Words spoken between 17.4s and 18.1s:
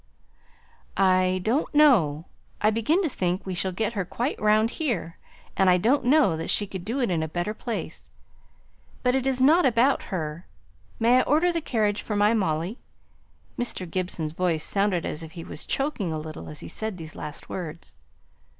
words.